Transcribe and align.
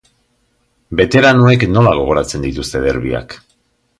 Beteranoek 1.01 1.67
nola 1.75 1.93
gogoratzen 1.99 2.47
dituzte 2.49 2.85
derbiak? 2.89 3.37